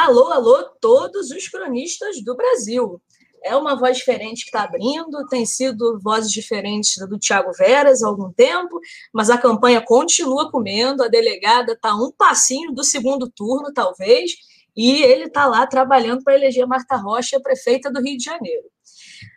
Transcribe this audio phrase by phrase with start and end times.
[0.00, 3.02] Alô, alô, todos os cronistas do Brasil.
[3.42, 8.06] É uma voz diferente que está abrindo, tem sido vozes diferentes do Tiago Veras há
[8.06, 8.78] algum tempo,
[9.12, 14.36] mas a campanha continua comendo, a delegada está um passinho do segundo turno, talvez,
[14.76, 18.68] e ele está lá trabalhando para eleger Marta Rocha, prefeita do Rio de Janeiro.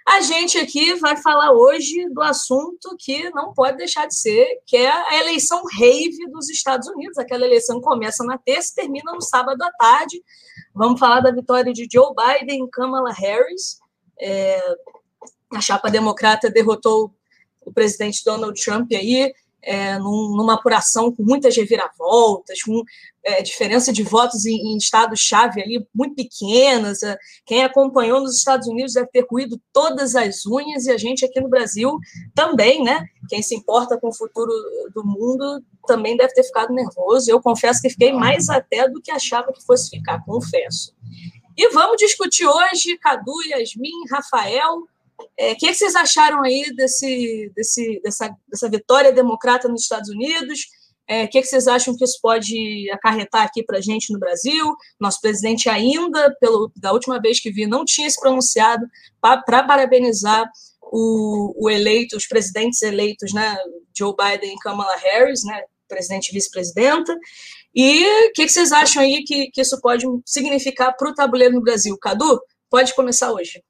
[0.08, 4.76] A gente aqui vai falar hoje do assunto que não pode deixar de ser, que
[4.76, 7.18] é a eleição rave dos Estados Unidos.
[7.18, 10.22] Aquela eleição começa na terça e termina no sábado à tarde.
[10.74, 13.80] Vamos falar da vitória de Joe Biden e Kamala Harris.
[14.20, 14.76] É,
[15.54, 17.14] a chapa democrata derrotou
[17.62, 19.32] o presidente Donald Trump aí
[19.64, 22.84] é, num, numa apuração com muitas reviravoltas, com
[23.24, 27.04] é, diferença de votos em, em estados-chave ali muito pequenas.
[27.04, 31.26] É, quem acompanhou nos Estados Unidos deve ter ruído todas as unhas, e a gente
[31.26, 31.98] aqui no Brasil
[32.34, 33.06] também, né?
[33.30, 34.52] Quem se importa com o futuro
[34.94, 37.30] do mundo também deve ter ficado nervoso.
[37.30, 40.94] Eu confesso que fiquei mais até do que achava que fosse ficar, confesso.
[41.58, 44.88] E vamos discutir hoje, Cadu, Yasmin, Rafael,
[45.38, 49.84] é, o que, é que, vocês acharam aí desse, desse, dessa, dessa vitória democrata nos
[49.84, 50.68] Estados Unidos?
[51.08, 54.20] É, o que, que, vocês acham que isso pode acarretar aqui para a gente no
[54.20, 54.76] Brasil?
[55.00, 58.86] Nosso presidente ainda, pelo, da última vez que vi, não tinha se pronunciado
[59.20, 60.50] para parabenizar
[60.82, 63.58] o, o, eleito, os presidentes eleitos, né,
[63.98, 67.18] Joe Biden e Kamala Harris, né, presidente e vice-presidenta.
[67.74, 71.56] E o que, que, vocês acham aí que, que isso pode significar para o tabuleiro
[71.56, 71.98] no Brasil?
[71.98, 73.62] Cadu, pode começar hoje.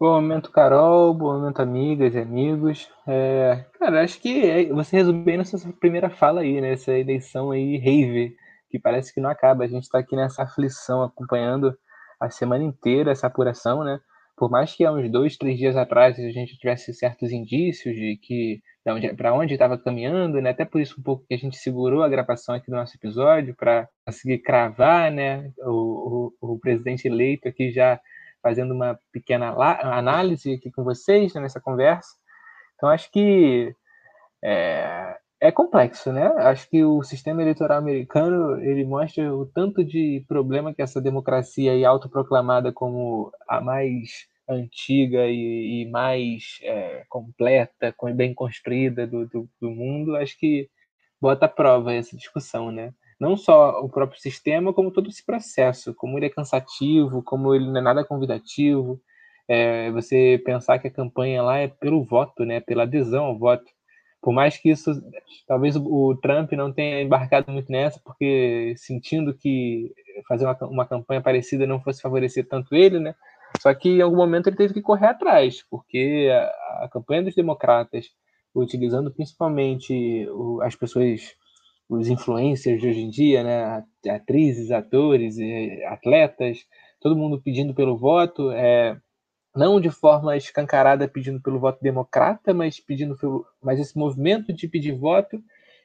[0.00, 1.12] Bom momento, Carol.
[1.12, 2.90] Bom momento, amigas e amigos.
[3.06, 6.72] É, cara, acho que é, você resumiu nessa primeira fala aí, né?
[6.72, 8.34] Essa eleição aí, rave,
[8.70, 9.62] que parece que não acaba.
[9.62, 11.76] A gente está aqui nessa aflição, acompanhando
[12.18, 14.00] a semana inteira essa apuração, né?
[14.38, 18.18] Por mais que há uns dois, três dias atrás a gente tivesse certos indícios de
[18.22, 18.62] que
[19.18, 20.48] para onde estava caminhando, né?
[20.48, 23.54] Até por isso um pouco que a gente segurou a gravação aqui do nosso episódio
[23.54, 25.52] para conseguir cravar, né?
[25.58, 28.00] O, o, o presidente eleito aqui já
[28.42, 29.54] fazendo uma pequena
[29.96, 32.10] análise aqui com vocês né, nessa conversa.
[32.74, 33.74] Então, acho que
[34.42, 36.26] é, é, complexo, né?
[36.38, 41.72] Acho que o sistema eleitoral americano ele mostra o tanto de problema que essa democracia
[41.72, 49.48] aí autoproclamada como a mais antiga e, e mais é, completa, bem construída do, do,
[49.60, 50.68] do mundo, acho que
[51.20, 52.92] bota à prova essa discussão, né?
[53.20, 57.66] Não só o próprio sistema, como todo esse processo, como ele é cansativo, como ele
[57.66, 58.98] não é nada convidativo.
[59.46, 63.70] É, você pensar que a campanha lá é pelo voto, né, pela adesão ao voto.
[64.22, 64.90] Por mais que isso,
[65.46, 69.92] talvez o, Trump não tenha embarcado muito nessa, porque sentindo que
[70.28, 73.14] fazer uma, uma campanha parecida não fosse favorecer tanto ele, né?
[73.60, 77.34] Só que em algum momento ele teve que correr atrás, porque a, a campanha dos
[77.34, 78.10] democratas,
[78.54, 81.34] utilizando principalmente o, as pessoas
[81.90, 83.84] os influencers de hoje em dia, né?
[84.08, 85.36] Atrizes, atores,
[85.88, 86.64] atletas,
[87.00, 88.96] todo mundo pedindo pelo voto, é,
[89.54, 94.68] não de forma escancarada pedindo pelo voto democrata, mas pedindo pelo, mas esse movimento de
[94.68, 95.42] pedir voto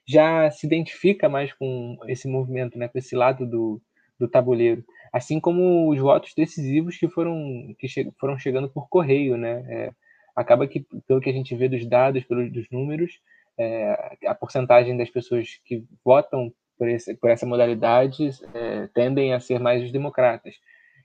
[0.08, 2.88] já se identifica mais com esse movimento, né?
[2.88, 3.82] Com esse lado do,
[4.20, 9.38] do tabuleiro, assim como os votos decisivos que foram que che foram chegando por correio,
[9.38, 9.64] né?
[9.68, 9.92] É,
[10.36, 13.14] acaba que pelo que a gente vê dos dados, pelos dos números,
[13.58, 19.40] é, a porcentagem das pessoas que votam por, esse, por essa modalidade é, tendem a
[19.40, 20.56] ser mais os democratas.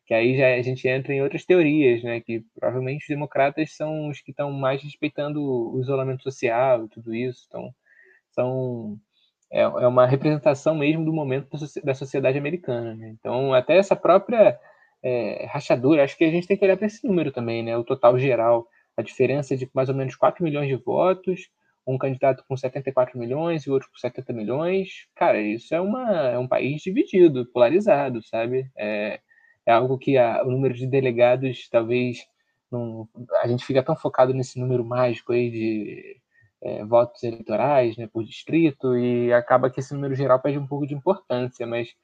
[0.06, 2.21] Que aí já a gente entra em outras teorias, né?
[2.21, 7.15] Que provavelmente os democratas são os que estão mais respeitando o isolamento social e tudo
[7.15, 7.44] isso.
[7.49, 7.72] Então,
[8.33, 8.99] são
[9.53, 11.49] é, é uma representação mesmo do momento
[11.84, 12.94] da sociedade americana.
[12.94, 13.15] Né?
[13.19, 14.59] Então, até essa própria
[15.03, 17.77] é, rachadura, acho que a gente tem que olhar para esse número também, né?
[17.77, 18.66] O total geral,
[18.97, 21.49] a diferença de mais ou menos 4 milhões de votos
[21.95, 26.39] um candidato com 74 milhões e outro com 70 milhões, cara, isso é, uma, é
[26.39, 28.71] um país dividido, polarizado, sabe?
[28.77, 29.21] É,
[29.67, 32.27] é algo que a, o número de delegados talvez
[32.71, 33.09] não,
[33.43, 36.16] a gente fica tão focado nesse número mágico aí de
[36.63, 40.87] é, votos eleitorais né, por distrito e acaba que esse número geral perde um pouco
[40.87, 41.95] de importância, mas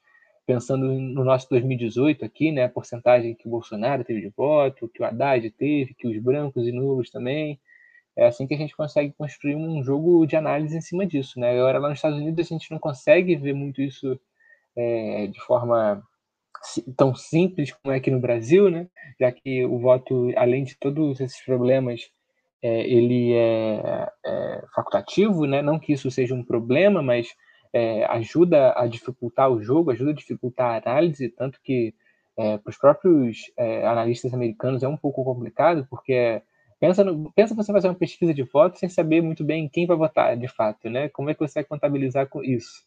[0.47, 5.03] pensando no nosso 2018 aqui, né, a porcentagem que o Bolsonaro teve de voto, que
[5.03, 7.61] o Haddad teve, que os brancos e nulos também,
[8.17, 11.51] é assim que a gente consegue construir um jogo de análise em cima disso, né?
[11.51, 14.19] Agora lá nos Estados Unidos a gente não consegue ver muito isso
[14.75, 16.03] é, de forma
[16.97, 18.89] tão simples como é aqui no Brasil, né?
[19.21, 22.11] Já que o voto, além de todos esses problemas,
[22.63, 25.61] é, ele é, é, facultativo, né?
[25.63, 27.29] Não que isso seja um problema, mas
[27.73, 31.95] é, ajuda a dificultar o jogo, ajuda a dificultar a análise, tanto que
[32.39, 36.43] é, para os próprios é, analistas americanos é um pouco complicado, porque
[36.81, 39.97] Pensa, no, pensa você fazer uma pesquisa de votos sem saber muito bem quem vai
[39.97, 41.09] votar, de fato, né?
[41.11, 42.85] Como é que você vai contabilizar com isso?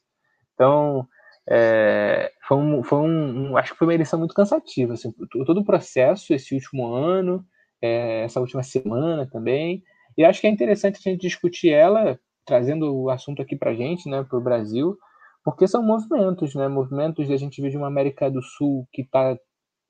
[0.54, 1.08] Então,
[1.52, 5.12] É, foi um, foi um, um, acho que foi uma eleição muito cansativa, assim,
[5.46, 7.44] todo o processo, esse último ano,
[7.82, 9.84] é, essa última semana também,
[10.18, 14.10] e acho que é interessante a gente discutir ela, trazendo o assunto aqui para gente,
[14.10, 14.98] né, para o Brasil,
[15.44, 19.38] porque são movimentos, né, movimentos de a gente de uma América do Sul que está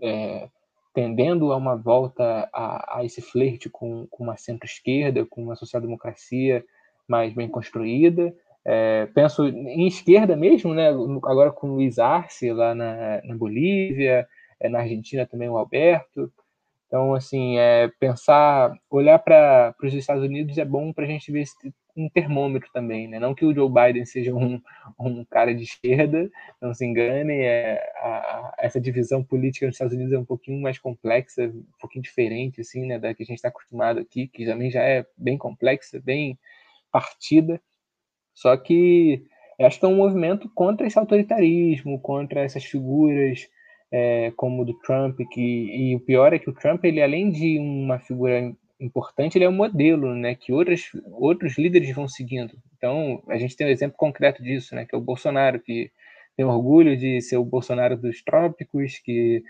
[0.02, 0.50] é,
[0.94, 6.64] tendendo a uma volta a, a esse flerte com, com uma centro-esquerda, com uma social-democracia
[7.08, 8.34] mais bem construída,
[8.66, 10.90] é, penso em esquerda mesmo, né?
[10.90, 14.28] agora com o Luiz Arce lá na, na Bolívia,
[14.60, 16.32] é, na Argentina também o Alberto.
[16.88, 21.46] Então, assim, é, pensar, olhar para os Estados Unidos é bom para a gente ver
[22.00, 23.20] um termômetro também, né?
[23.20, 24.62] Não que o Joe Biden seja um,
[25.00, 26.30] um cara de esquerda,
[26.62, 30.80] não se engane, é, a, essa divisão política nos Estados Unidos é um pouquinho mais
[30.80, 34.72] complexa, um pouquinho diferente, assim, né, da que a gente está acostumado aqui, que também
[34.72, 36.38] já é bem complexa, bem
[36.92, 37.62] partida.
[38.34, 39.26] Só que
[39.60, 43.50] acho que é um movimento contra esse autoritarismo, contra essas figuras
[43.92, 47.30] é, como o do Trump, que, e o pior é que o Trump, ele além
[47.30, 52.58] de uma figura importante, ele é um modelo, né, que outros, outros líderes vão seguindo.
[52.78, 55.92] Então, a gente tem um exemplo concreto disso, né, que é o Bolsonaro, que
[56.36, 59.44] tem orgulho de ser o Bolsonaro dos trópicos, que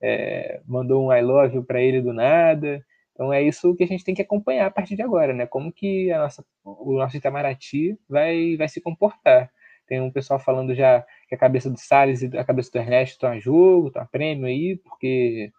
[0.00, 2.84] é, mandou um I love para ele do nada,
[3.16, 5.46] então é isso que a gente tem que acompanhar a partir de agora, né?
[5.46, 9.50] Como que a nossa, o nosso Itamaraty vai, vai se comportar.
[9.86, 13.14] Tem um pessoal falando já que a cabeça do Salles e a cabeça do Ernesto
[13.14, 15.50] estão a jogo, estão a prêmio aí, porque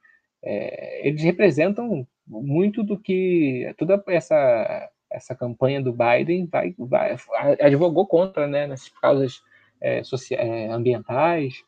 [0.44, 7.16] é, eles representam muito do que toda essa, essa campanha do Biden vai, vai
[7.62, 8.68] advogou contra, né?
[8.68, 9.42] Nessas causas
[9.82, 10.02] é,
[10.32, 11.64] é, ambientais.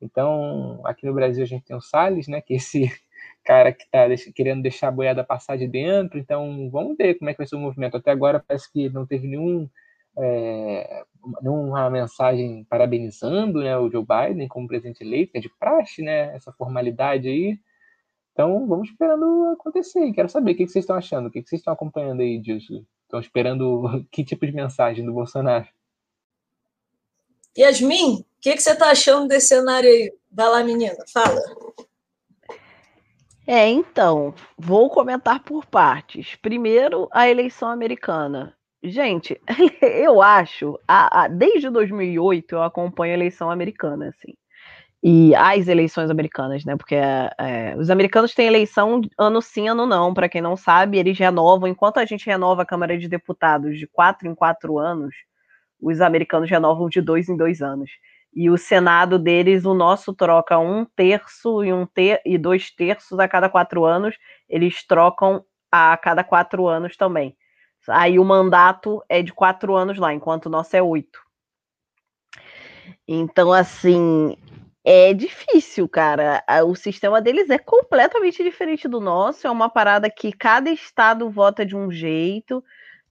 [0.00, 2.40] Então, aqui no Brasil a gente tem o Salles, né?
[2.40, 2.90] Que esse
[3.44, 6.18] cara que está querendo deixar a boiada passar de dentro.
[6.18, 7.96] Então, vamos ver como é que vai ser o movimento.
[7.96, 9.68] Até agora parece que não teve nenhum,
[10.18, 11.04] é,
[11.42, 16.52] nenhuma mensagem parabenizando né, o Joe Biden como presidente eleito, é de praxe, né, essa
[16.52, 17.58] formalidade aí.
[18.32, 20.12] Então, vamos esperando acontecer.
[20.12, 22.84] Quero saber o que vocês estão achando, o que vocês estão acompanhando aí disso.
[23.02, 25.66] Estão esperando que tipo de mensagem do Bolsonaro?
[27.58, 30.12] Yasmin, o que, que você está achando desse cenário aí?
[30.30, 31.40] Vai lá, menina, fala.
[33.46, 36.36] É, então, vou comentar por partes.
[36.36, 38.56] Primeiro, a eleição americana.
[38.82, 39.38] Gente,
[39.82, 44.34] eu acho, a, a, desde 2008 eu acompanho a eleição americana, assim.
[45.02, 46.76] E as eleições americanas, né?
[46.76, 50.12] Porque é, os americanos têm eleição ano sim, ano não.
[50.12, 51.68] Para quem não sabe, eles renovam.
[51.68, 55.14] Enquanto a gente renova a Câmara de Deputados de quatro em quatro anos,
[55.80, 57.90] os americanos renovam de dois em dois anos
[58.32, 63.18] e o Senado deles, o nosso troca um terço e um ter e dois terços
[63.18, 64.16] a cada quatro anos,
[64.48, 67.36] eles trocam a cada quatro anos também.
[67.88, 71.20] Aí o mandato é de quatro anos lá, enquanto o nosso é oito.
[73.08, 74.36] Então, assim,
[74.84, 76.42] é difícil, cara.
[76.66, 79.46] O sistema deles é completamente diferente do nosso.
[79.46, 82.64] É uma parada que cada estado vota de um jeito.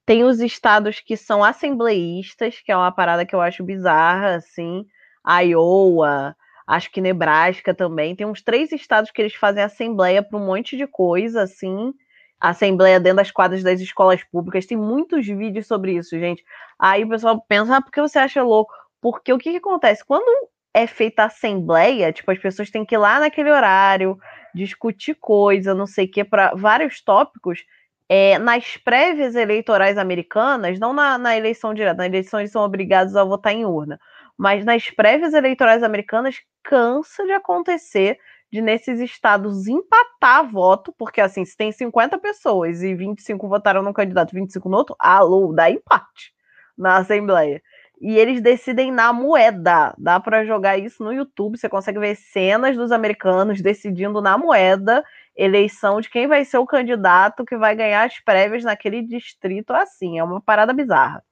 [0.06, 4.86] Tem os estados que são assembleístas, que é uma parada que eu acho bizarra, assim.
[5.28, 6.36] Iowa,
[6.66, 8.16] acho que Nebraska também.
[8.16, 11.94] Tem uns três estados que eles fazem assembleia para um monte de coisa, assim.
[12.40, 14.66] Assembleia dentro das quadras das escolas públicas.
[14.66, 16.44] Tem muitos vídeos sobre isso, gente.
[16.80, 18.74] Aí o pessoal pensa, ah, por que você acha louco?
[19.02, 20.04] Porque o que, que acontece?
[20.04, 20.50] Quando
[20.80, 24.18] é feita assembleia, tipo, as pessoas têm que ir lá naquele horário,
[24.54, 27.64] discutir coisa, não sei o que, para vários tópicos.
[28.08, 33.16] É, nas prévias eleitorais americanas, não na, na eleição direta, na eleição eles são obrigados
[33.16, 34.00] a votar em urna
[34.40, 38.18] mas nas prévias eleitorais americanas cansa de acontecer
[38.50, 43.92] de nesses estados empatar voto, porque assim, se tem 50 pessoas e 25 votaram num
[43.92, 46.34] candidato, 25 no outro, alô, dá empate
[46.78, 47.62] na Assembleia.
[48.02, 49.94] E eles decidem na moeda.
[49.98, 55.04] Dá para jogar isso no YouTube, você consegue ver cenas dos americanos decidindo na moeda
[55.36, 60.20] eleição de quem vai ser o candidato que vai ganhar as prévias naquele distrito assim,
[60.20, 61.24] é uma parada bizarra.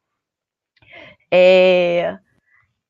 [1.31, 2.17] É...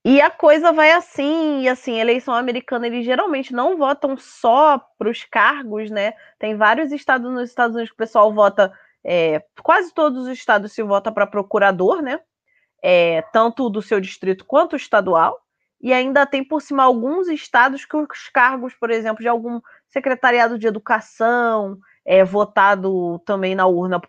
[0.05, 5.09] E a coisa vai assim, e assim, eleição americana, eles geralmente não votam só para
[5.09, 6.13] os cargos, né?
[6.39, 8.71] Tem vários estados nos Estados Unidos que o pessoal vota,
[9.03, 12.21] é, quase todos os estados se vota para procurador, né?
[12.83, 15.37] É, tanto do seu distrito quanto estadual.
[15.79, 20.57] E ainda tem por cima alguns estados que os cargos, por exemplo, de algum secretariado
[20.57, 24.01] de educação, é votado também na urna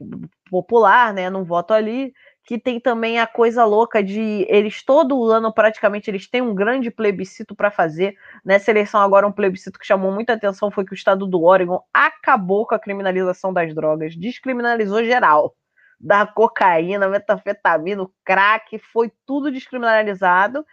[0.51, 1.29] popular, né?
[1.29, 2.13] Não voto ali
[2.49, 6.91] que tem também a coisa louca de eles todo ano praticamente eles têm um grande
[6.91, 8.17] plebiscito para fazer.
[8.43, 11.83] Nessa eleição agora um plebiscito que chamou muita atenção foi que o estado do Oregon
[11.93, 15.55] acabou com a criminalização das drogas, descriminalizou geral.
[16.01, 20.65] Da cocaína, metanfetamina, crack, foi tudo descriminalizado.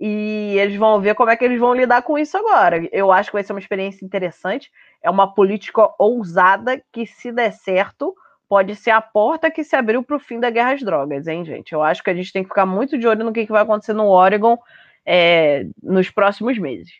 [0.00, 2.86] e eles vão ver como é que eles vão lidar com isso agora.
[2.92, 4.70] Eu acho que vai ser uma experiência interessante.
[5.02, 8.14] É uma política ousada que, se der certo,
[8.48, 11.44] pode ser a porta que se abriu para o fim da guerra às drogas, hein,
[11.44, 11.72] gente?
[11.72, 13.62] Eu acho que a gente tem que ficar muito de olho no que, que vai
[13.62, 14.58] acontecer no Oregon
[15.06, 16.90] é, nos próximos meses,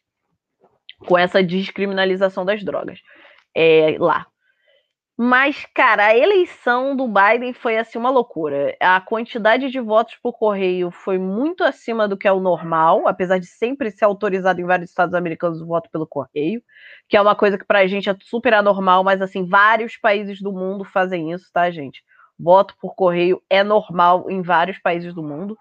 [1.07, 3.01] com essa descriminalização das drogas
[3.55, 4.27] é, lá.
[5.17, 8.77] Mas, cara, a eleição do Biden foi assim uma loucura.
[8.81, 13.39] A quantidade de votos por correio foi muito acima do que é o normal, apesar
[13.39, 16.61] de sempre ser autorizado em vários estados americanos o voto pelo correio,
[17.09, 20.53] que é uma coisa que pra gente é super anormal, mas assim, vários países do
[20.53, 22.03] mundo fazem isso, tá, gente?
[22.37, 25.57] Voto por correio é normal em vários países do mundo.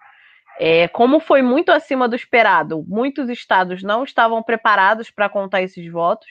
[0.59, 5.91] É, como foi muito acima do esperado, muitos estados não estavam preparados para contar esses
[5.91, 6.27] votos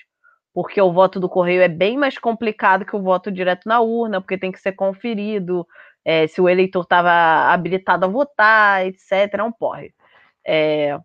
[0.55, 4.21] porque o voto do correio é bem mais complicado que o voto direto na urna,
[4.21, 5.67] porque tem que ser conferido
[6.05, 7.11] é, se o eleitor estava
[7.53, 9.35] habilitado a votar, etc.
[9.35, 9.95] É um porre.
[10.47, 10.99] É...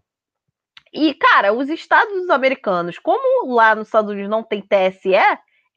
[0.94, 5.14] E, cara, os estados americanos, como lá nos Estados Unidos não tem TSE,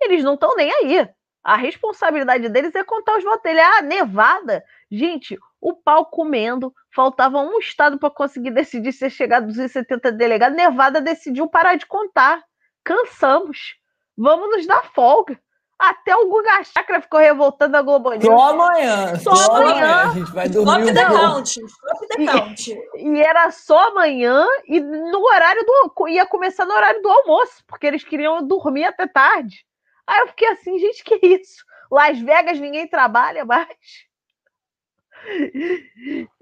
[0.00, 1.08] eles não estão nem aí.
[1.42, 3.60] A responsabilidade deles é contar os votos dele.
[3.60, 4.62] Ah, Nevada.
[4.90, 6.72] Gente, o pau comendo.
[6.94, 10.56] Faltava um estado para conseguir decidir se chegar a 270 delegados.
[10.56, 12.42] Nevada decidiu parar de contar.
[12.84, 13.76] Cansamos.
[14.16, 15.40] Vamos nos dar folga.
[15.80, 18.24] Até o Guga Chakra ficou revoltando a Globo News.
[18.24, 19.16] Só amanhã.
[19.16, 19.70] Só, só amanhã.
[19.70, 20.10] amanhã.
[20.10, 21.48] A gente vai dormir Stop um the count.
[21.48, 22.70] Stop the count.
[22.96, 26.08] E, e, era só amanhã e no horário do...
[26.08, 29.64] Ia começar no horário do almoço, porque eles queriam dormir até tarde.
[30.06, 31.64] Aí eu fiquei assim, gente, que isso?
[31.90, 33.68] Las Vegas ninguém trabalha mais.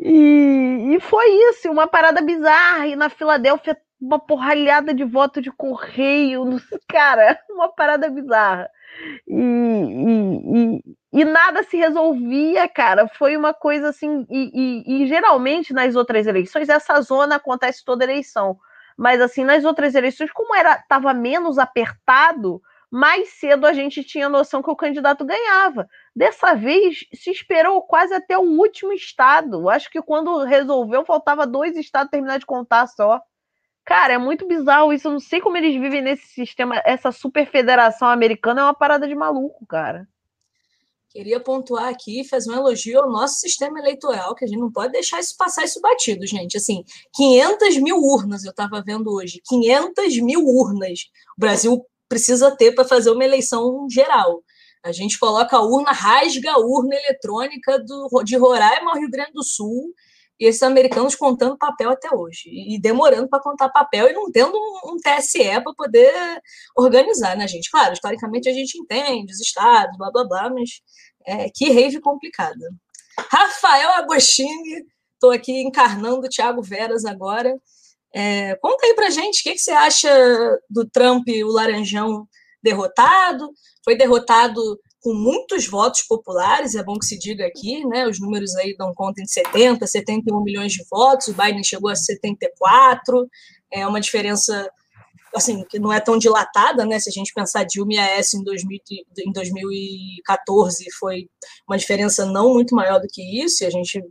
[0.01, 2.89] E, e foi isso, uma parada bizarra.
[2.89, 6.45] E na Filadélfia uma porralhada de voto de correio,
[6.89, 8.71] cara, uma parada bizarra.
[9.27, 10.81] E, e,
[11.15, 13.09] e, e, nada se resolvia, cara.
[13.09, 14.27] Foi uma coisa assim.
[14.31, 18.59] E, geralmente nas outras eleições, essa zona acontece toda eleição.
[18.97, 24.29] Mas assim, nas outras eleições, como era estava menos apertado, mais cedo a gente tinha
[24.29, 25.89] noção que o candidato ganhava.
[26.17, 29.69] Dessa vez, se esperou quase até o último estado.
[29.69, 33.21] Acho que quando resolveu, faltava dois estados terminar de contar só.
[33.89, 35.09] Cara, é muito bizarro isso.
[35.09, 36.83] Eu não sei como eles vivem nesse sistema.
[36.85, 40.07] Essa super federação americana é uma parada de maluco, cara.
[41.09, 44.93] Queria pontuar aqui, fazer um elogio ao nosso sistema eleitoral, que a gente não pode
[44.93, 46.59] deixar isso passar isso batido, gente.
[46.59, 52.73] Assim, 500 mil urnas, eu estava vendo hoje, 500 mil urnas o Brasil precisa ter
[52.73, 54.45] para fazer uma eleição geral.
[54.85, 59.33] A gente coloca a urna, rasga a urna eletrônica do, de Roraima ao Rio Grande
[59.33, 59.95] do Sul,
[60.39, 64.57] e esses americanos contando papel até hoje, e demorando para contar papel e não tendo
[64.85, 66.13] um, TSE para poder
[66.77, 67.71] organizar, né, gente?
[67.71, 70.81] Claro, historicamente a gente entende os estados, blá blá blá, mas
[71.27, 72.65] é, que rave complicada.
[73.31, 77.55] Rafael Agostini, estou aqui encarnando o Thiago Veras agora.
[78.15, 80.09] É, conta aí pra gente o que, que você acha
[80.71, 82.27] do Trump, o Laranjão
[82.63, 83.53] derrotado.
[83.85, 88.07] Foi derrotado com muitos votos populares, é bom que se diga aqui, né?
[88.07, 91.95] Os números aí dão conta de 70, 71 milhões de votos, o Biden chegou a
[91.95, 93.29] 74,
[93.73, 94.69] é uma diferença
[95.35, 96.99] assim, que não é tão dilatada, né?
[96.99, 98.79] Se a gente pensar Dilma e AS em, 2000,
[99.27, 101.29] em 2014 foi
[101.69, 104.03] uma diferença não muito maior do que isso, e a gente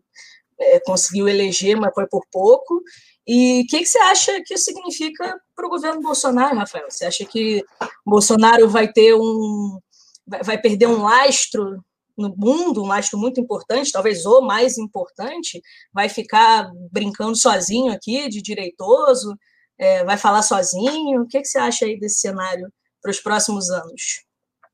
[0.60, 2.82] é, conseguiu eleger, mas foi por pouco.
[3.28, 6.90] E o que, que, você acha que isso significa para o governo Bolsonaro, Rafael?
[6.90, 7.62] Você acha que
[8.06, 9.80] Bolsonaro vai ter um,
[10.28, 11.84] vai perder um lastro
[12.18, 15.62] no mundo, um lastro muito importante, talvez o mais importante,
[15.94, 19.38] vai ficar brincando sozinho aqui, de direitoso,
[19.78, 21.22] é, vai falar sozinho.
[21.22, 24.27] O que, que você acha aí desse cenário para os próximos anos?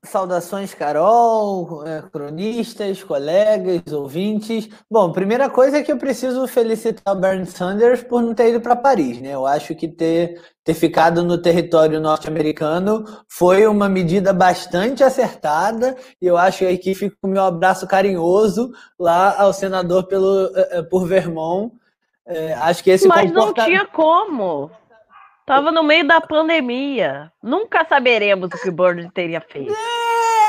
[0.04, 4.68] Saudações, Carol, é, cronistas, colegas, ouvintes.
[4.90, 8.60] Bom, primeira coisa é que eu preciso felicitar o Bernie Sanders por não ter ido
[8.60, 9.30] para Paris, né?
[9.30, 16.26] Eu acho que ter, ter ficado no território norte-americano foi uma medida bastante acertada e
[16.26, 21.06] eu acho que aqui fica o meu abraço carinhoso lá ao senador pelo, é, por
[21.06, 21.72] Vermont.
[22.26, 23.62] É, acho que esse Mas comporta...
[23.62, 24.70] não tinha como.
[25.46, 27.30] Tava no meio da pandemia.
[27.42, 29.74] Nunca saberemos o que o Bird teria feito.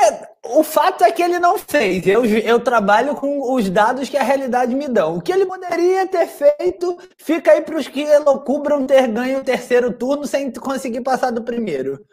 [0.04, 2.06] É, o fato é que ele não fez.
[2.06, 5.06] Eu, eu trabalho com os dados que a realidade me dá.
[5.06, 9.44] O que ele poderia ter feito fica aí para os que elocubram ter ganho o
[9.44, 12.04] terceiro turno sem conseguir passar do primeiro.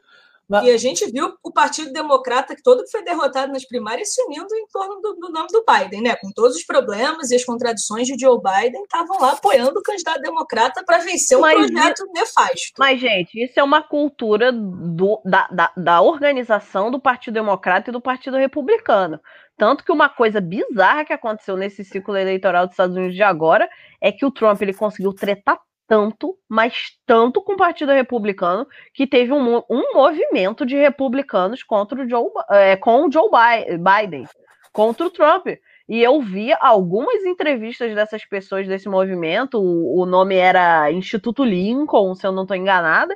[0.50, 4.22] E a gente viu o Partido Democrata, que todo que foi derrotado nas primárias, se
[4.24, 6.16] unindo em torno do, do, nome do Biden, né?
[6.18, 10.22] Com todos os problemas e as contradições de Joe Biden, estavam lá apoiando o candidato
[10.22, 12.74] democrata para vencer um mas, projeto nefasto.
[12.78, 17.94] Mas, gente, isso é uma cultura do, da, da, da organização do Partido Democrata e
[17.94, 19.20] do Partido Republicano.
[19.58, 23.70] Tanto que uma coisa bizarra que aconteceu nesse ciclo eleitoral dos Estados Unidos de agora
[24.02, 29.06] é que o Trump ele conseguiu tretar tanto, mas tanto com o Partido Republicano, que
[29.06, 34.26] teve um, um movimento de republicanos contra o Joe, é, com o Joe Biden,
[34.72, 35.48] contra o Trump.
[35.88, 42.16] E eu vi algumas entrevistas dessas pessoas desse movimento, o, o nome era Instituto Lincoln,
[42.16, 43.16] se eu não estou enganada,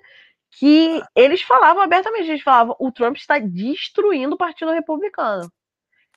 [0.60, 5.50] que eles falavam abertamente, eles falavam, o Trump está destruindo o Partido Republicano.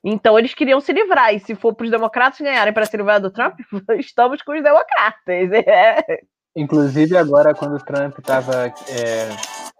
[0.03, 3.21] Então eles queriam se livrar, e se for para os democratas ganharem para se livrar
[3.21, 3.59] do Trump,
[3.99, 5.49] estamos com os democratas.
[5.67, 6.21] É.
[6.55, 9.29] Inclusive agora quando o Trump estava é,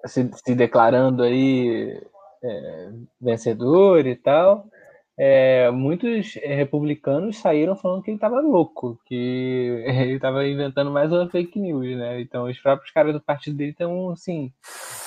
[0.08, 2.01] se, se, declarando aí
[2.44, 4.66] é, vencedor e tal,
[5.24, 11.12] é, muitos é, republicanos saíram falando que ele estava louco, que ele estava inventando mais
[11.12, 12.22] uma fake news, né?
[12.22, 14.51] Então os próprios caras do partido dele estão, assim,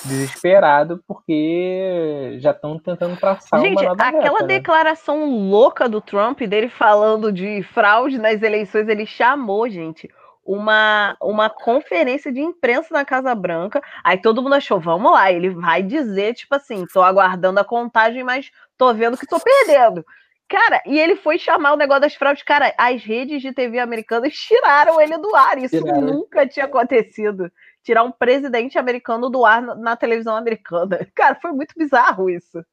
[0.05, 4.47] desesperados porque já estão tentando traçar Gente, uma nova aquela reta, né?
[4.47, 10.07] declaração louca do Trump, dele falando de fraude nas eleições, ele chamou, gente,
[10.45, 13.81] uma, uma conferência de imprensa na Casa Branca.
[14.03, 18.23] Aí todo mundo achou, vamos lá, ele vai dizer, tipo assim, tô aguardando a contagem,
[18.23, 20.05] mas tô vendo que tô perdendo.
[20.47, 22.43] Cara, e ele foi chamar o negócio das fraudes.
[22.43, 25.57] Cara, as redes de TV americanas tiraram ele do ar.
[25.57, 27.51] Isso nunca tinha acontecido.
[27.81, 30.99] Tirar um presidente americano do ar na, na televisão americana.
[31.15, 32.63] Cara, foi muito bizarro isso.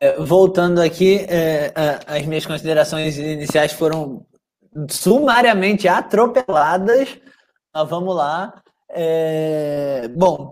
[0.00, 1.74] É, voltando aqui, é,
[2.06, 4.24] as minhas considerações iniciais foram
[4.88, 7.18] sumariamente atropeladas.
[7.74, 8.62] Mas vamos lá.
[8.90, 10.50] É, bom,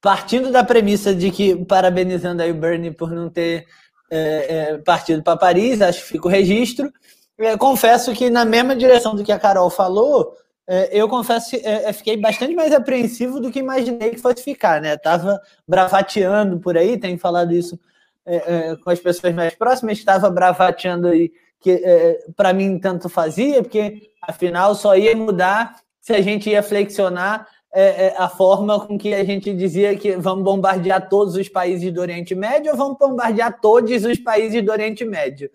[0.00, 3.66] partindo da premissa de que, parabenizando aí o Bernie por não ter
[4.10, 6.92] é, é, partido para Paris, acho que fica o registro.
[7.38, 10.34] É, confesso que, na mesma direção do que a Carol falou,
[10.66, 14.80] é, eu confesso que é, fiquei bastante mais apreensivo do que imaginei que fosse ficar,
[14.80, 14.96] né?
[14.96, 17.78] Tava bravateando por aí, tenho falado isso
[18.84, 21.82] com as pessoas mais próximas, estava bravateando aí que
[22.36, 28.06] para mim tanto fazia, porque afinal só ia mudar se a gente ia flexionar é,
[28.06, 32.00] é, a forma com que a gente dizia que vamos bombardear todos os países do
[32.00, 35.50] Oriente Médio ou vamos bombardear todos os países do Oriente Médio.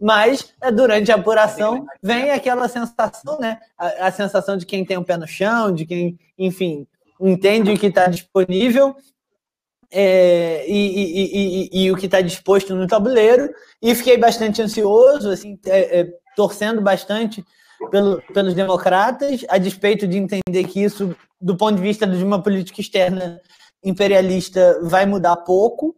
[0.00, 3.58] Mas é, durante a apuração vem aquela sensação, né?
[3.76, 6.86] A, a sensação de quem tem o um pé no chão, de quem, enfim,
[7.20, 8.96] entende o que está disponível
[9.90, 13.52] é, e, e, e, e, o que está disposto no tabuleiro.
[13.80, 17.44] E fiquei bastante ansioso, assim, é, é, torcendo bastante
[17.90, 22.42] pelo, pelos democratas, a despeito de entender que isso, do ponto de vista de uma
[22.42, 23.40] política externa
[23.82, 25.96] imperialista, vai mudar pouco.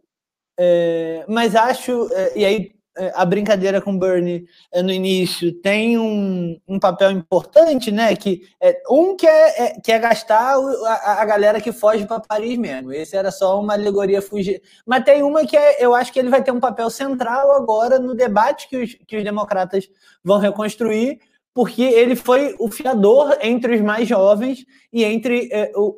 [0.57, 2.71] É, mas acho, é, e aí
[3.15, 8.15] a brincadeira com Bernie é, no início tem um, um papel importante, né?
[8.15, 12.19] Que é, um que é, é que é gastar a, a galera que foge para
[12.19, 12.91] Paris mesmo.
[12.91, 14.61] Esse era só uma alegoria fugir.
[14.85, 17.97] Mas tem uma que é, eu acho que ele vai ter um papel central agora
[17.97, 19.89] no debate que os, que os democratas
[20.23, 21.19] vão reconstruir,
[21.53, 25.95] porque ele foi o fiador entre os mais jovens e entre é, o,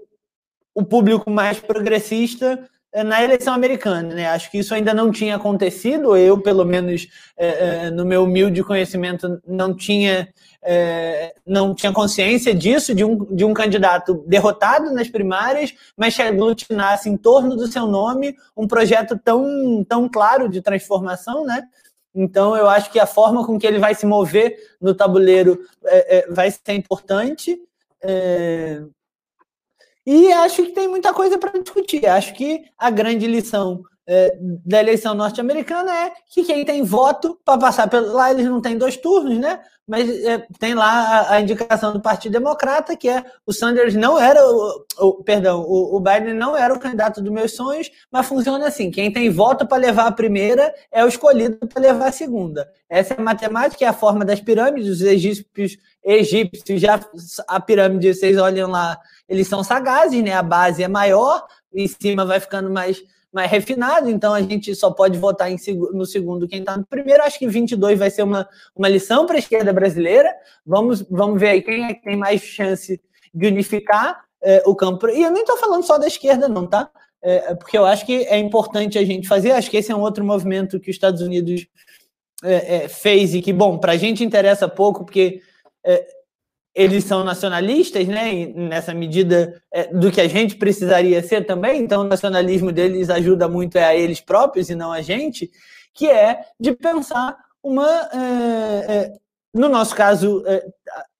[0.75, 4.13] o público mais progressista é, na eleição americana.
[4.13, 4.27] Né?
[4.27, 8.62] Acho que isso ainda não tinha acontecido, eu, pelo menos, é, é no meu humilde
[8.62, 10.27] conhecimento, não tinha,
[10.62, 16.21] é, não tinha consciência disso, de um, de um candidato derrotado nas primárias, mas que
[16.21, 21.63] aglutinasse em torno do seu nome um projeto tão, tão claro de transformação, né?
[22.15, 26.17] Então, eu acho que a forma com que ele vai se mover no tabuleiro é,
[26.17, 27.58] é, vai ser importante.
[30.06, 32.06] E acho que tem muita coisa para discutir.
[32.06, 37.58] Acho que a grande lição é, da eleição norte-americana é que quem tem voto para
[37.58, 38.13] passar pelo.
[38.13, 39.62] Lá eles não têm dois turnos, né?
[39.88, 44.18] Mas é, tem lá a, a, indicação do Partido Democrata, que é o Sanders não
[44.18, 48.26] era o, o perdão, o, o, Biden não era o candidato dos meus sonhos, mas
[48.26, 52.12] funciona assim: quem tem voto para levar a primeira é o escolhido para levar a
[52.13, 52.70] segunda.
[52.89, 54.89] Essa é a matemática, é a forma das pirâmides.
[54.89, 57.00] Os egípcios, egípcios já
[57.48, 60.34] a pirâmide, vocês olham lá, eles são sagazes, né?
[60.34, 63.02] A base é maior, em cima vai ficando mais
[63.34, 65.58] mais refinado, então a gente só pode votar em,
[65.92, 67.24] no segundo quem está no primeiro.
[67.24, 70.32] Acho que 22 vai ser uma, uma lição para a esquerda brasileira.
[70.63, 73.02] Vamos, vamos ver aí quem é que tem mais chance
[73.34, 75.10] de unificar é, o campo.
[75.10, 76.92] E eu nem estou falando só da esquerda, não, tá?
[77.24, 79.52] É, porque eu acho que é importante a gente fazer.
[79.52, 81.66] Acho que esse é um outro movimento que os Estados Unidos
[82.44, 85.42] é, fez e que, bom, para a gente interessa pouco, porque
[86.76, 88.48] eles são nacionalistas, né?
[88.48, 93.48] nessa medida é, do que a gente precisaria ser também, então o nacionalismo deles ajuda
[93.48, 95.52] muito é a eles próprios e não a gente,
[95.93, 97.88] que é de pensar uma.
[97.88, 99.13] É, é,
[99.54, 100.65] no nosso caso, é,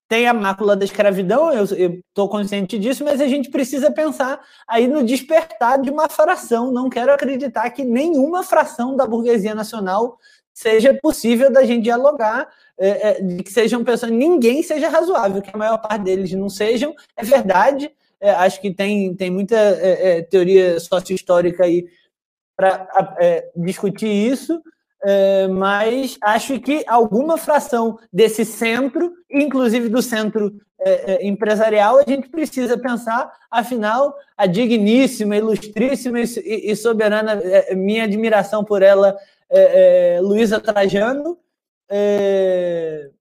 [0.10, 4.88] tem a mácula da escravidão, eu estou consciente disso, mas a gente precisa pensar aí
[4.88, 6.72] no despertar de uma fração.
[6.72, 10.18] Não quero acreditar que nenhuma fração da burguesia nacional
[10.54, 15.52] seja possível da gente dialogar, é, é, de que sejam pessoas, ninguém seja razoável, que
[15.54, 17.92] a maior parte deles não sejam, é verdade.
[18.20, 21.86] É, acho que tem, tem muita é, é, teoria sócio-histórica aí
[22.56, 22.88] para
[23.56, 24.62] discutir isso,
[25.56, 30.54] mas acho que alguma fração desse centro, inclusive do centro
[31.20, 37.42] empresarial, a gente precisa pensar, afinal, a digníssima, ilustríssima e, soberana,
[37.76, 39.18] minha admiração por ela
[40.22, 41.40] Luísa Trajano
[41.96, 43.12] é,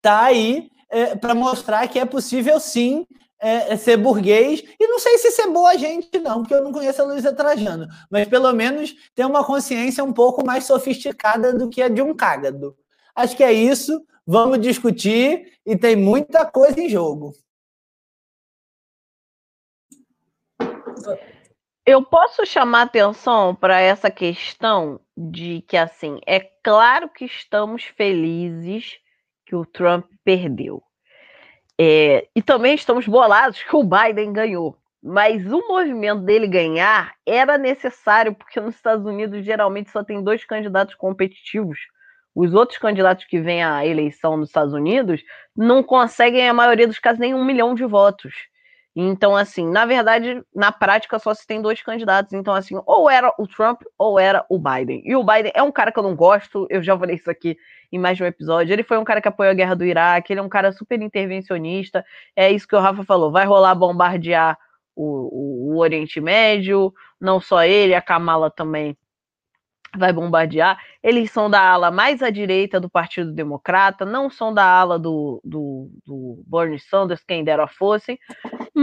[0.00, 3.04] tá aí é, para mostrar que é possível sim
[3.40, 4.62] é, é, ser burguês.
[4.78, 7.88] E não sei se ser boa gente, não, porque eu não conheço a Luísa Trajano,
[8.08, 12.14] mas pelo menos ter uma consciência um pouco mais sofisticada do que a de um
[12.14, 12.76] cágado.
[13.16, 14.04] Acho que é isso.
[14.24, 17.32] Vamos discutir e tem muita coisa em jogo.
[21.86, 28.98] Eu posso chamar atenção para essa questão de que, assim, é claro que estamos felizes
[29.44, 30.82] que o Trump perdeu.
[31.78, 34.78] É, e também estamos bolados que o Biden ganhou.
[35.02, 40.42] Mas o movimento dele ganhar era necessário, porque nos Estados Unidos geralmente só tem dois
[40.42, 41.78] candidatos competitivos.
[42.34, 45.22] Os outros candidatos que vêm à eleição nos Estados Unidos
[45.54, 48.32] não conseguem, a maioria dos casos, nem um milhão de votos.
[48.96, 52.32] Então, assim, na verdade, na prática só se tem dois candidatos.
[52.32, 55.02] Então, assim, ou era o Trump ou era o Biden.
[55.04, 57.56] E o Biden é um cara que eu não gosto, eu já falei isso aqui
[57.90, 58.72] em mais de um episódio.
[58.72, 61.00] Ele foi um cara que apoiou a guerra do Iraque, ele é um cara super
[61.02, 62.04] intervencionista.
[62.36, 64.56] É isso que o Rafa falou: vai rolar bombardear
[64.94, 68.96] o, o, o Oriente Médio, não só ele, a Kamala também
[69.96, 70.78] vai bombardear.
[71.02, 75.40] Eles são da ala mais à direita do Partido Democrata, não são da ala do,
[75.44, 78.18] do, do Bernie Sanders, quem dera fossem,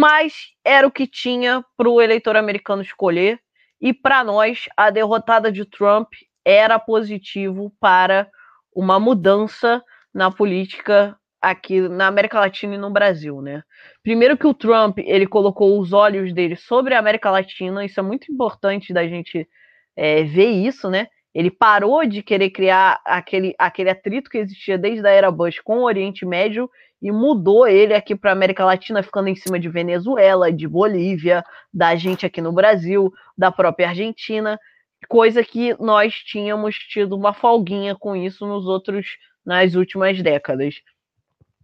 [0.02, 0.34] mas
[0.66, 3.40] era o que tinha para o eleitor americano escolher.
[3.80, 6.08] E para nós, a derrotada de Trump
[6.44, 8.28] era positivo para
[8.76, 9.80] uma mudança
[10.12, 13.62] na política aqui na América Latina e no Brasil, né?
[14.02, 18.04] Primeiro que o Trump, ele colocou os olhos dele sobre a América Latina, isso é
[18.04, 19.48] muito importante da gente
[19.96, 21.10] é, ver isso, né?
[21.32, 25.78] Ele parou de querer criar aquele, aquele atrito que existia desde a era Bush com
[25.78, 26.68] o Oriente Médio
[27.02, 31.96] e mudou ele aqui para América Latina, ficando em cima de Venezuela, de Bolívia, da
[31.96, 34.60] gente aqui no Brasil, da própria Argentina,
[35.08, 39.08] coisa que nós tínhamos tido uma folguinha com isso nos outros
[39.44, 40.76] nas últimas décadas.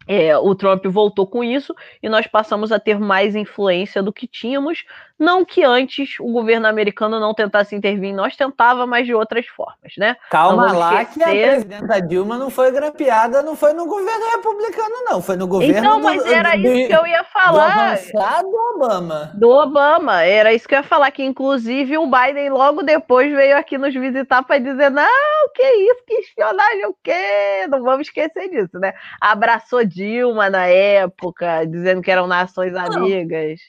[0.07, 4.27] É, o Trump voltou com isso e nós passamos a ter mais influência do que
[4.27, 4.85] tínhamos.
[5.19, 9.93] Não que antes o governo americano não tentasse intervir, nós tentava, mas de outras formas,
[9.97, 10.15] né?
[10.29, 11.31] Calma lá esquecer...
[11.31, 15.47] que a presidenta Dilma não foi grapeada, não foi no governo republicano, não, foi no
[15.47, 17.73] governo Então, mas do, era do, isso que eu ia falar.
[17.73, 19.31] Do avançado Obama.
[19.33, 23.57] Do Obama, era isso que eu ia falar, que inclusive o Biden logo depois veio
[23.57, 27.65] aqui nos visitar para dizer, não, que isso, que espionagem, o quê?
[27.69, 28.93] Não vamos esquecer disso, né?
[29.19, 33.59] Abraçou Dilma na época, dizendo que eram nações amigas.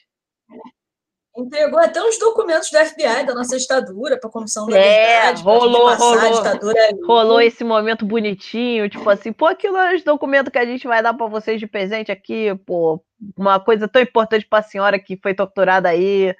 [1.35, 5.43] Entregou até os documentos do FBI da nossa ditadura para a Comissão da é, Verdade.
[5.43, 6.43] Rolou, rolou,
[7.05, 11.01] rolou esse momento bonitinho, tipo assim, pô, aquilo é os documentos que a gente vai
[11.01, 13.01] dar para vocês de presente aqui, pô,
[13.37, 16.35] uma coisa tão importante para a senhora que foi torturada aí.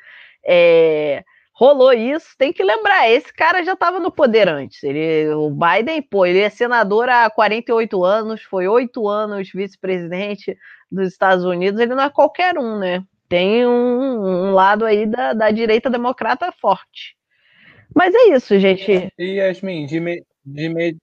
[0.46, 1.24] É,
[1.60, 4.82] rolou isso, tem que lembrar, esse cara já estava no poder antes.
[4.82, 10.58] Ele, o Biden, pô, ele é senador há 48 anos, foi oito anos vice-presidente
[10.90, 13.04] dos Estados Unidos, ele não é qualquer um, né?
[13.28, 17.18] Tem um, um lado aí da, da direita democrata forte.
[17.94, 19.12] Mas é isso, gente.
[19.20, 20.98] E Yasmin, de, me, de,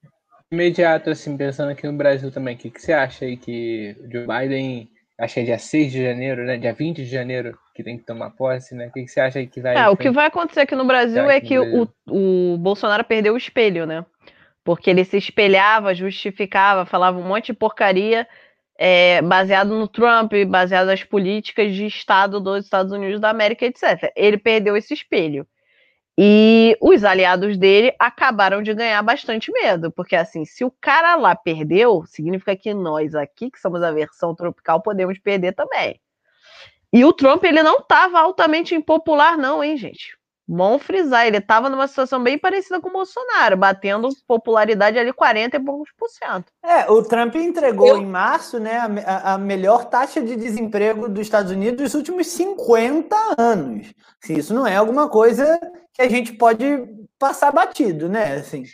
[0.51, 4.27] imediato, assim, pensando aqui no Brasil também, o que, que você acha aí que o
[4.27, 4.88] Biden
[5.21, 6.57] acho que é dia 6 de janeiro, né?
[6.57, 8.87] Dia 20 de janeiro que tem que tomar posse, né?
[8.87, 9.77] O que, que você acha que vai.
[9.77, 13.37] É, o que vai acontecer aqui no Brasil é que o, o Bolsonaro perdeu o
[13.37, 14.05] espelho, né?
[14.65, 18.27] Porque ele se espelhava, justificava, falava um monte de porcaria
[18.79, 24.11] é, baseado no Trump, baseado nas políticas de Estado dos Estados Unidos da América, etc.
[24.17, 25.47] Ele perdeu esse espelho.
[26.19, 31.37] E os aliados dele acabaram de ganhar bastante medo, porque assim, se o cara lá
[31.37, 36.01] perdeu, significa que nós aqui, que somos a versão tropical, podemos perder também.
[36.97, 40.17] E o Trump, ele não estava altamente impopular, não, hein, gente?
[40.49, 45.59] Bom frisar, ele estava numa situação bem parecida com o Bolsonaro, batendo popularidade ali 40
[45.59, 46.47] e poucos por cento.
[46.65, 47.99] É, o Trump entregou Eu...
[47.99, 53.15] em março né, a, a, melhor taxa de desemprego dos Estados Unidos dos últimos 50
[53.37, 53.93] anos.
[54.25, 55.61] Assim, isso não é alguma coisa
[55.93, 56.65] que a gente pode
[57.19, 58.37] passar batido, né?
[58.37, 58.65] Assim,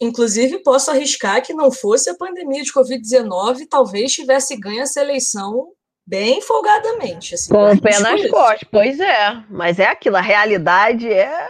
[0.00, 5.72] Inclusive, posso arriscar que não fosse a pandemia de Covid-19, talvez tivesse ganho essa eleição
[6.06, 7.34] bem folgadamente.
[7.34, 9.42] Assim, Com o pé nas costas, pois é.
[9.48, 11.46] Mas é aquilo, a realidade é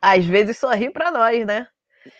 [0.00, 1.66] Às vezes sorri para nós, né?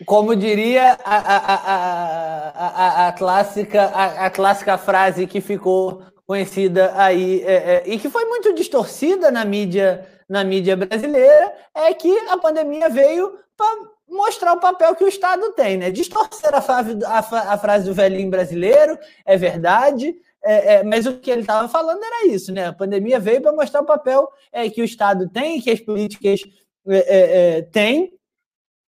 [0.05, 6.91] Como diria a, a, a, a, a clássica, a, a, clássica frase que ficou conhecida
[6.95, 12.17] aí é, é, e que foi muito distorcida na mídia, na mídia brasileira, é que
[12.29, 15.91] a pandemia veio para mostrar o papel que o Estado tem, né?
[15.91, 17.19] Distorcer a frase, a,
[17.53, 20.15] a frase do velhinho brasileiro, é verdade,
[20.45, 22.67] é, é, mas o que ele estava falando era isso, né?
[22.67, 26.41] A pandemia veio para mostrar o papel é, que o Estado tem, que as políticas
[26.87, 28.13] é, é, é têm,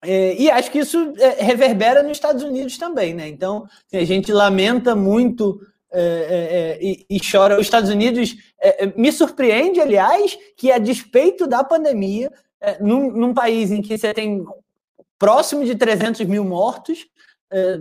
[0.02, 3.28] e acho que isso reverbera nos Estados Unidos também, né?
[3.28, 5.60] Então, assim, a gente lamenta muito
[6.80, 7.60] e, e, chora.
[7.60, 8.34] Os Estados Unidos
[8.96, 12.32] me surpreende, aliás, que a despeito da pandemia,
[12.80, 14.42] num, num país em que você tem
[15.18, 17.06] próximo de 300 mil mortos,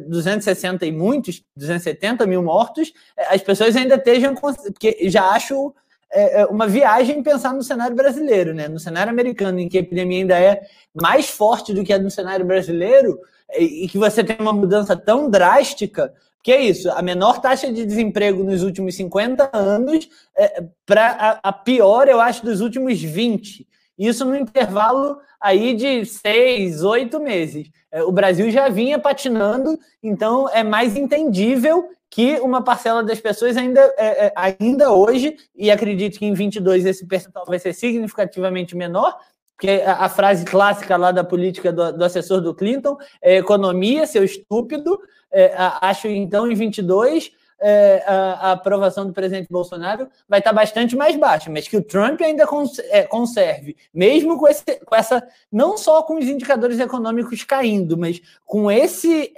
[0.07, 2.91] 260 e muitos, 270 mil mortos,
[3.29, 4.33] as pessoas ainda estejam.
[4.35, 5.73] Porque já acho
[6.11, 8.67] é, é, uma viagem pensar no cenário brasileiro, né?
[8.67, 10.61] No cenário americano, em que a epidemia ainda é
[10.93, 13.19] mais forte do que a no cenário brasileiro,
[13.57, 17.85] e que você tem uma mudança tão drástica, que é isso, a menor taxa de
[17.85, 23.67] desemprego nos últimos 50 anos, é, para a, a pior, eu acho, dos últimos 20.
[23.99, 27.69] Isso no intervalo aí de seis, oito meses.
[27.91, 33.57] É, o Brasil já vinha patinando, então é mais entendível que uma parcela das pessoas
[33.57, 38.75] ainda, é, é ainda hoje, e acredito que em 22 esse percentual vai ser significativamente
[38.75, 39.17] menor,
[39.55, 44.07] porque a, a frase clássica lá da política do, do, assessor do Clinton é economia,
[44.07, 44.97] seu estúpido.
[45.31, 50.95] É, acho então em 22 é, a, a, aprovação do presidente Bolsonaro vai estar bastante
[50.95, 55.27] mais baixa, mas que o Trump ainda cons é, conserve, mesmo com, esse, com essa,
[55.51, 59.33] não só com os indicadores econômicos caindo, mas com esse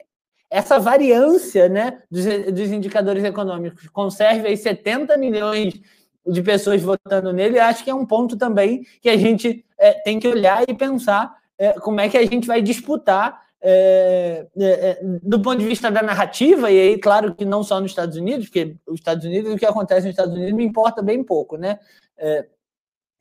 [0.50, 5.80] essa variância né, dos, dos indicadores econômicos, conserve aí 70 milhões
[6.28, 10.20] de pessoas votando nele, acho que é um ponto também que a gente é, tem
[10.20, 15.00] que olhar e pensar é, como é que a gente vai disputar é, é, é,
[15.22, 18.48] do ponto de vista da narrativa, e aí, claro que não só nos Estados Unidos,
[18.48, 21.80] porque os Estados Unidos, o que acontece nos Estados Unidos me importa bem pouco, né?
[22.18, 22.48] É,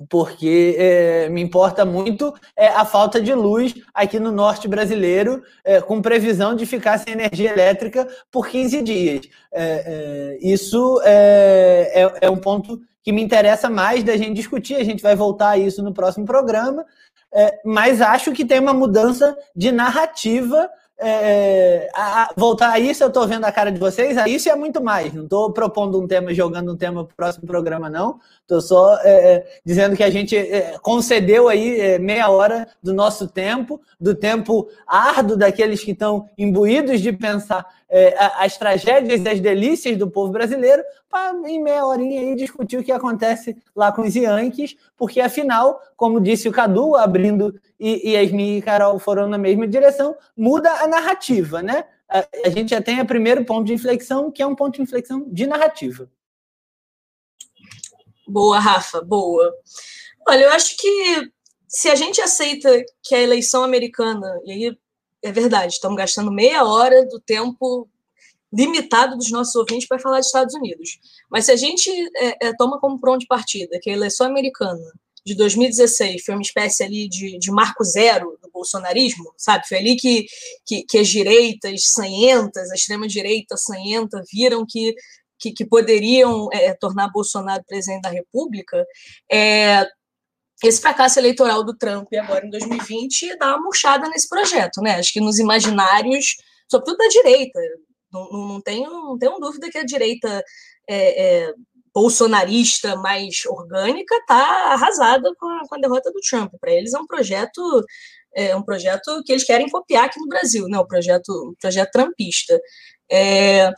[0.08, 5.42] porque é, me importa muito é, a falta de luz aqui no norte brasileiro,
[5.86, 9.28] com previsão de ficar sem energia elétrica por 15 dias.
[10.40, 15.14] isso é, é um ponto que me interessa mais da gente discutir, a gente vai
[15.14, 16.84] voltar a isso no próximo programa,
[17.32, 20.68] é, mas acho que tem uma mudança de narrativa.
[21.02, 24.50] É, a, a, voltar a isso, eu estou vendo a cara de vocês, a isso
[24.50, 25.14] é muito mais.
[25.14, 28.20] Não estou propondo um tema, jogando um tema para o próximo programa, não.
[28.42, 32.92] Estou só é, é, dizendo que a gente é, concedeu aí é, meia hora do
[32.92, 39.28] nosso tempo, do tempo árduo daqueles que estão imbuídos de pensar é, as tragédias e
[39.28, 43.90] as delícias do povo brasileiro, para em meia horinha aí discutir o que acontece lá
[43.90, 48.98] com os Yankees, porque afinal, como disse o Cadu, abrindo e, e Yasmin e Carol
[49.00, 51.84] foram na mesma direção, muda a narrativa, né?
[52.08, 54.82] A, a gente já tem o primeiro ponto de inflexão, que é um ponto de
[54.82, 56.08] inflexão de narrativa.
[58.26, 59.52] Boa, Rafa, boa.
[60.28, 61.32] Olha, eu acho que
[61.66, 62.70] se a gente aceita
[63.02, 64.78] que a eleição americana, e aí
[65.22, 67.88] é verdade, estamos gastando meia hora do tempo
[68.52, 70.98] limitado dos nossos ouvintes para falar dos Estados Unidos.
[71.30, 74.80] Mas se a gente é, é, toma como pronto de partida que a eleição americana
[75.24, 79.68] de 2016 foi uma espécie ali de, de marco zero do bolsonarismo, sabe?
[79.68, 80.26] Foi ali que,
[80.66, 84.94] que, que as direitas sanhentas, a extrema-direita sanhenta, viram que,
[85.38, 88.84] que, que poderiam é, tornar Bolsonaro presidente da República.
[89.30, 89.86] É,
[90.62, 94.96] esse fracasso eleitoral do Trump agora em 2020 dá uma murchada nesse projeto, né?
[94.96, 96.36] Acho que nos imaginários,
[96.70, 97.58] sobretudo da direita,
[98.12, 100.44] não, não, tenho, não tenho dúvida que a direita
[100.88, 101.54] é, é,
[101.94, 106.52] bolsonarista mais orgânica está arrasada com a, com a, derrota do Trump.
[106.60, 107.84] Para eles é um projeto
[108.34, 110.78] é um projeto que eles querem copiar aqui no Brasil, né?
[110.78, 112.60] O projeto, o projeto trumpista.
[113.10, 113.72] É,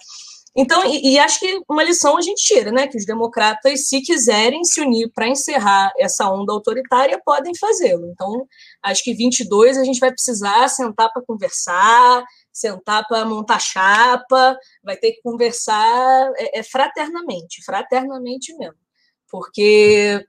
[0.55, 2.87] então, e, e, acho que uma lição a gente tira, né?
[2.87, 8.07] Que os democratas, se quiserem se unir para encerrar essa onda autoritária, podem fazê-lo.
[8.09, 8.47] Então,
[8.83, 14.97] acho que 22 a gente vai precisar sentar para conversar, sentar para montar chapa, vai
[14.97, 18.77] ter que conversar é, é fraternamente, fraternamente mesmo.
[19.31, 20.23] Porque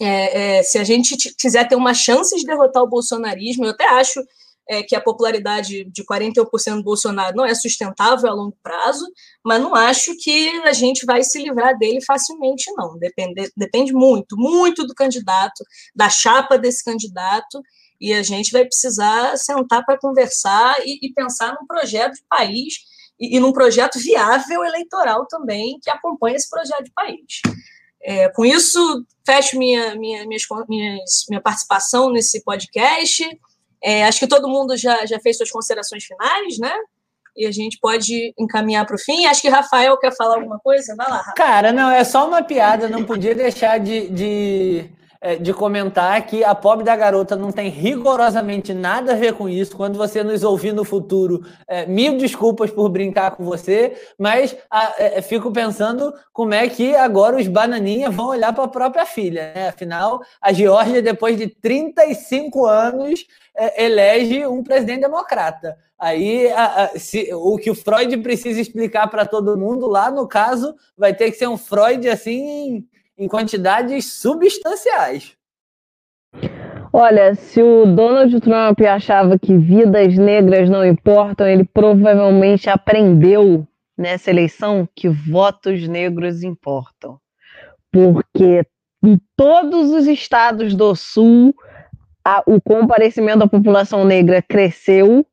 [0.00, 3.88] é, é, se a gente quiser ter uma chance de derrotar o bolsonarismo, eu até
[3.88, 4.20] acho
[4.68, 9.04] é, que a popularidade de 41% do Bolsonaro não é sustentável a longo prazo,
[9.42, 12.98] mas não acho que a gente vai se livrar dele facilmente, não.
[12.98, 17.62] Depende, depende muito, muito do candidato, da chapa desse candidato,
[18.00, 22.74] e a gente vai precisar sentar para conversar e, e, pensar num projeto de país
[23.18, 27.40] e, e, num projeto viável eleitoral também que acompanhe esse projeto de país.
[28.00, 33.24] É, com isso, fecho minha, minha, minhas, minhas, minha participação nesse podcast
[33.82, 36.72] É, acho que todo mundo já, já fez suas considerações finais, né?
[37.36, 39.26] E a gente pode encaminhar para o fim.
[39.26, 40.96] Acho que Rafael quer falar alguma coisa.
[40.96, 41.36] Vai lá, Rafael.
[41.36, 42.88] Cara, não, é só uma piada.
[42.88, 44.90] Não podia deixar de, de
[45.40, 49.76] de comentar que a pobre da garota não tem rigorosamente nada a ver com isso.
[49.76, 54.94] Quando você nos ouvir no futuro, é, mil desculpas por brincar com você, mas a,
[54.98, 59.52] é, fico pensando como é que agora os bananinhas vão olhar para a própria filha.
[59.54, 59.68] Né?
[59.68, 63.26] Afinal, a Geórgia, depois de 35 anos,
[63.56, 65.76] é, elege um presidente democrata.
[65.98, 70.28] Aí, a, a, se, o que o Freud precisa explicar para todo mundo lá, no
[70.28, 72.86] caso, vai ter que ser um Freud assim
[73.18, 75.36] em quantidades substanciais.
[76.92, 84.30] Olha, se o Donald Trump achava que vidas negras não importam, ele provavelmente aprendeu nessa
[84.30, 87.18] eleição que votos negros importam.
[87.92, 88.64] Porque
[89.04, 91.54] em todos os estados do Sul,
[92.24, 95.26] a, o comparecimento da população negra cresceu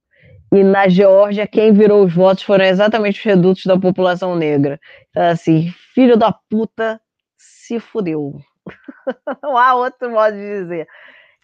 [0.54, 4.80] e na Geórgia quem virou os votos foram exatamente os redutos da população negra.
[5.10, 7.00] Então, assim, filho da puta,
[7.66, 8.40] se fudeu.
[9.42, 10.88] Não há outro modo de dizer.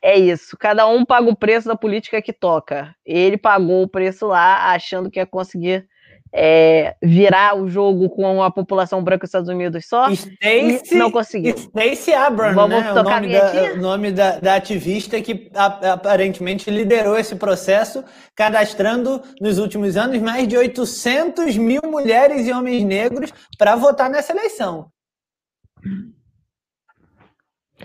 [0.02, 0.58] É isso.
[0.58, 2.96] Cada um paga o preço da política que toca.
[3.06, 5.88] Ele pagou o preço lá, achando que ia conseguir
[6.34, 10.10] é, virar o jogo com a população branca dos Estados Unidos só.
[10.12, 11.56] Stacey, não conseguiu.
[11.56, 12.92] Stacey Abrams, Vamos né?
[12.92, 18.04] o nome, da, o nome da, da, ativista que aparentemente liderou esse processo,
[18.36, 24.32] cadastrando nos últimos anos mais de 800 mil mulheres e homens negros para votar nessa
[24.32, 24.90] eleição.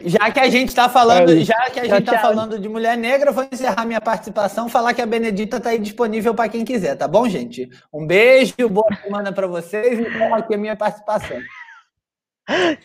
[0.05, 2.97] Já que a gente está falando, é já que a gente está falando de mulher
[2.97, 6.97] negra, vou encerrar minha participação, falar que a Benedita está aí disponível para quem quiser,
[6.97, 7.69] tá bom, gente?
[7.93, 11.39] Um beijo, boa semana para vocês e aqui a minha participação.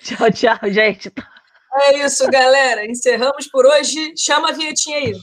[0.02, 1.12] Tchau, tchau, gente.
[1.74, 2.86] É isso, galera.
[2.86, 4.13] Encerramos por hoje.
[4.17, 5.13] Chama a vinhetinha aí.